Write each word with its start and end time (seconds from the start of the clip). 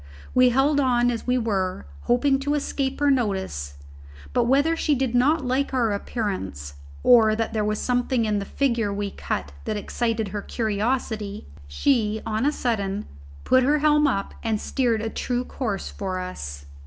We 0.33 0.49
held 0.49 0.79
on 0.79 1.11
as 1.11 1.27
we 1.27 1.37
were, 1.37 1.85
hoping 2.05 2.39
to 2.39 2.55
escape 2.55 2.99
her 2.99 3.11
notice; 3.11 3.75
but 4.33 4.45
whether 4.45 4.75
she 4.75 4.95
did 4.95 5.13
not 5.13 5.45
like 5.45 5.75
our 5.75 5.91
appearance, 5.91 6.73
or 7.03 7.35
that 7.35 7.53
there 7.53 7.63
was 7.63 7.77
something 7.79 8.25
in 8.25 8.39
the 8.39 8.45
figure 8.45 8.91
we 8.91 9.11
cut 9.11 9.51
that 9.65 9.77
excited 9.77 10.29
her 10.29 10.41
curiosity, 10.41 11.45
she, 11.67 12.19
on 12.25 12.47
a 12.47 12.51
sudden, 12.51 13.05
put 13.43 13.61
her 13.63 13.77
helm 13.77 14.07
up 14.07 14.33
and 14.41 14.59
steered 14.59 15.03
a 15.03 15.09
true 15.11 15.45
course 15.45 15.91
for 15.91 16.17
us. 16.17 16.65